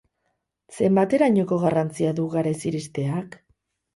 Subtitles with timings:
[0.85, 3.37] Zenbaterainoko garrantzia du garaiz iristeak?